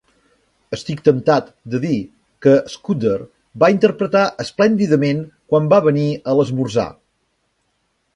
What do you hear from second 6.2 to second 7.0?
a l'esmorzar.